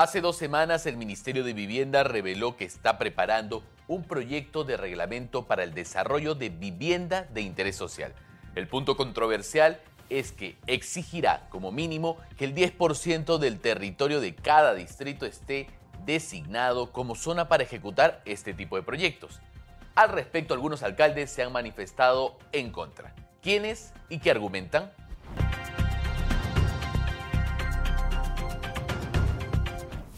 [0.00, 5.46] Hace dos semanas el Ministerio de Vivienda reveló que está preparando un proyecto de reglamento
[5.46, 8.14] para el desarrollo de vivienda de interés social.
[8.54, 9.78] El punto controversial
[10.08, 15.66] es que exigirá como mínimo que el 10% del territorio de cada distrito esté
[16.06, 19.38] designado como zona para ejecutar este tipo de proyectos.
[19.96, 23.14] Al respecto, algunos alcaldes se han manifestado en contra.
[23.42, 24.92] ¿Quiénes y qué argumentan?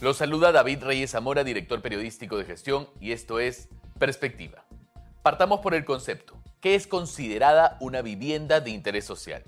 [0.02, 3.68] Los saluda David Reyes Zamora, director periodístico de gestión, y esto es
[4.00, 4.64] Perspectiva.
[5.22, 6.42] Partamos por el concepto.
[6.60, 9.44] ¿Qué es considerada una vivienda de interés social?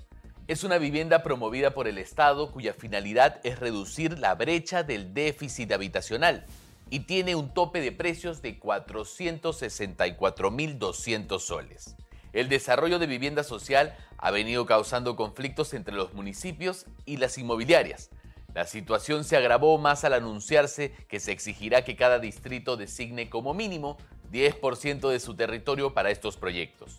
[0.47, 5.73] Es una vivienda promovida por el Estado cuya finalidad es reducir la brecha del déficit
[5.73, 6.45] habitacional
[6.89, 11.97] y tiene un tope de precios de 464.200 soles.
[12.31, 18.09] El desarrollo de vivienda social ha venido causando conflictos entre los municipios y las inmobiliarias,
[18.55, 23.53] la situación se agravó más al anunciarse que se exigirá que cada distrito designe como
[23.53, 23.97] mínimo
[24.31, 26.95] 10% de su territorio para estos proyectos.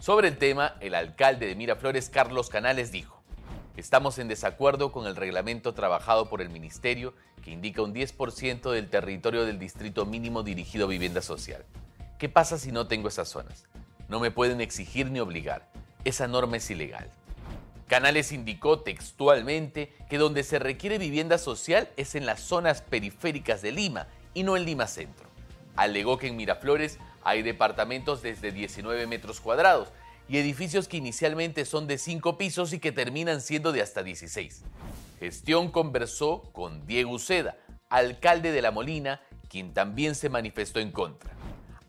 [0.00, 3.22] Sobre el tema, el alcalde de Miraflores, Carlos Canales, dijo,
[3.76, 8.90] Estamos en desacuerdo con el reglamento trabajado por el Ministerio que indica un 10% del
[8.90, 11.64] territorio del distrito mínimo dirigido a vivienda social.
[12.18, 13.68] ¿Qué pasa si no tengo esas zonas?
[14.08, 15.70] No me pueden exigir ni obligar.
[16.04, 17.12] Esa norma es ilegal.
[17.86, 23.70] Canales indicó textualmente que donde se requiere vivienda social es en las zonas periféricas de
[23.70, 25.28] Lima y no en Lima Centro.
[25.76, 29.88] Alegó que en Miraflores hay departamentos desde 19 metros cuadrados
[30.28, 34.64] y edificios que inicialmente son de 5 pisos y que terminan siendo de hasta 16.
[35.20, 37.56] Gestión conversó con Diego Uceda,
[37.88, 41.30] alcalde de La Molina, quien también se manifestó en contra.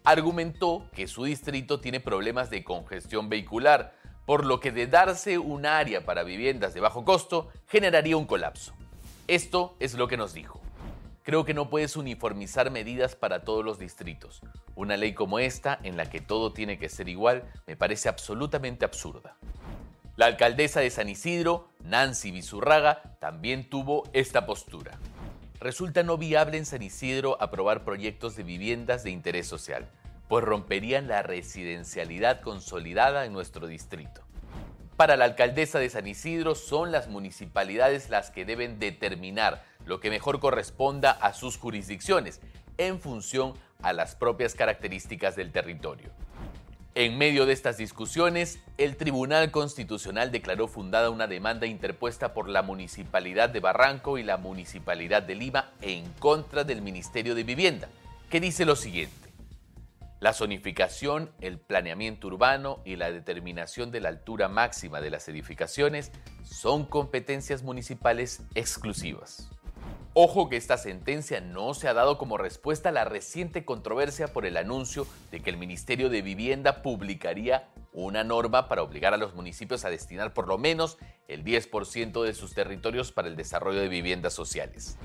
[0.03, 3.94] Argumentó que su distrito tiene problemas de congestión vehicular,
[4.28, 8.73] por lo que de darse un área para viviendas de bajo costo generaría un colapso.
[9.25, 10.59] Esto es lo que nos dijo.
[11.23, 14.42] Creo que no puedes uniformizar medidas para todos los distritos.
[14.75, 18.84] Una ley como esta, en la que todo tiene que ser igual, me parece absolutamente
[18.84, 19.38] absurda.
[20.18, 25.00] La alcaldesa de San Isidro, Nancy Bizurraga, también tuvo esta postura.
[25.62, 29.88] Resulta no viable en San Isidro aprobar proyectos de viviendas de interés social
[30.28, 34.22] pues romperían la residencialidad consolidada en nuestro distrito.
[34.98, 40.10] Para la alcaldesa de San Isidro son las municipalidades las que deben determinar lo que
[40.10, 42.42] mejor corresponda a sus jurisdicciones
[42.78, 46.10] en función a las propias características del territorio.
[46.96, 52.64] En medio de estas discusiones, el Tribunal Constitucional declaró fundada una demanda interpuesta por la
[52.64, 57.88] Municipalidad de Barranco y la Municipalidad de Lima en contra del Ministerio de Vivienda,
[58.32, 59.27] que dice lo siguiente.
[60.19, 66.11] La zonificación, el planeamiento urbano y la determinación de la altura máxima de las edificaciones
[66.44, 69.51] son competencias municipales exclusivas.
[70.16, 74.47] Ojo que esta sentencia no se ha dado como respuesta a la reciente controversia por
[74.47, 79.35] el anuncio de que el Ministerio de Vivienda publicaría una norma para obligar a los
[79.35, 80.97] municipios a destinar por lo menos
[81.28, 84.97] el 10% de sus territorios para el desarrollo de viviendas sociales.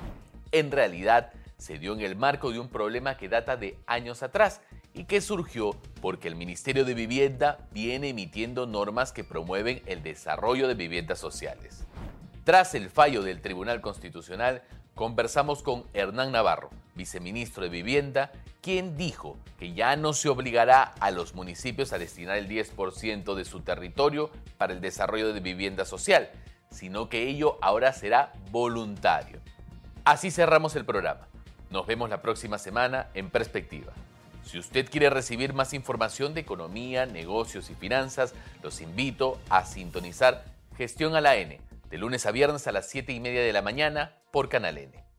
[0.52, 4.62] En realidad, se dio en el marco de un problema que data de años atrás
[4.94, 10.68] y que surgió porque el Ministerio de Vivienda viene emitiendo normas que promueven el desarrollo
[10.68, 11.86] de viviendas sociales.
[12.44, 14.62] Tras el fallo del Tribunal Constitucional,
[14.94, 21.10] conversamos con Hernán Navarro, viceministro de Vivienda, quien dijo que ya no se obligará a
[21.10, 26.30] los municipios a destinar el 10% de su territorio para el desarrollo de vivienda social,
[26.70, 29.40] sino que ello ahora será voluntario.
[30.04, 31.28] Así cerramos el programa.
[31.70, 33.92] Nos vemos la próxima semana en Perspectiva.
[34.44, 40.44] Si usted quiere recibir más información de economía, negocios y finanzas, los invito a sintonizar
[40.76, 41.60] Gestión a la N,
[41.90, 45.11] de lunes a viernes a las 7 y media de la mañana por Canal N.